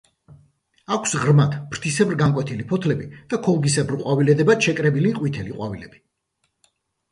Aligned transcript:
აქვს 0.95 1.11
ღრმად, 1.23 1.53
ფრთისებრ 1.73 2.17
განკვეთილი 2.21 2.65
ფოთლები 2.73 3.07
და 3.35 3.41
ქოლგისებრ 3.49 4.01
ყვავილედებად 4.01 4.67
შეკრებილი 4.71 5.15
ყვითელი 5.21 5.57
ყვავილები. 5.61 6.05